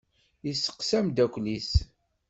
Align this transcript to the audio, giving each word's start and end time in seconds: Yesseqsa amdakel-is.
Yesseqsa 0.45 0.97
amdakel-is. 0.99 1.71